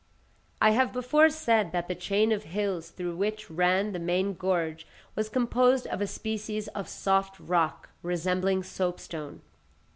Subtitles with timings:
[0.59, 4.87] I have before said that the chain of hills through which ran the main gorge
[5.15, 9.41] was composed of a species of soft rock resembling soapstone.